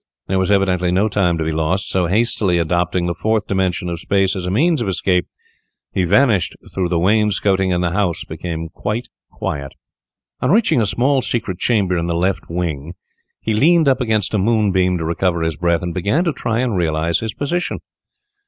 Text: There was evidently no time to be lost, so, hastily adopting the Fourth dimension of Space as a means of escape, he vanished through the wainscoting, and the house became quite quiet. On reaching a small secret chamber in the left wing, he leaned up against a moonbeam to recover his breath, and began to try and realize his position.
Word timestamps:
There 0.27 0.39
was 0.39 0.49
evidently 0.51 0.91
no 0.91 1.07
time 1.07 1.37
to 1.37 1.43
be 1.43 1.51
lost, 1.51 1.89
so, 1.89 2.07
hastily 2.07 2.57
adopting 2.57 3.05
the 3.05 3.13
Fourth 3.13 3.45
dimension 3.45 3.87
of 3.87 3.99
Space 3.99 4.35
as 4.35 4.47
a 4.47 4.49
means 4.49 4.81
of 4.81 4.87
escape, 4.87 5.27
he 5.93 6.05
vanished 6.05 6.55
through 6.73 6.89
the 6.89 6.97
wainscoting, 6.97 7.71
and 7.71 7.83
the 7.83 7.91
house 7.91 8.23
became 8.23 8.69
quite 8.69 9.09
quiet. 9.29 9.73
On 10.39 10.49
reaching 10.49 10.81
a 10.81 10.87
small 10.87 11.21
secret 11.21 11.59
chamber 11.59 11.95
in 11.97 12.07
the 12.07 12.15
left 12.15 12.49
wing, 12.49 12.95
he 13.41 13.53
leaned 13.53 13.87
up 13.87 14.01
against 14.01 14.33
a 14.33 14.39
moonbeam 14.39 14.97
to 14.97 15.05
recover 15.05 15.43
his 15.43 15.55
breath, 15.55 15.83
and 15.83 15.93
began 15.93 16.23
to 16.23 16.33
try 16.33 16.61
and 16.61 16.75
realize 16.75 17.19
his 17.19 17.35
position. 17.35 17.77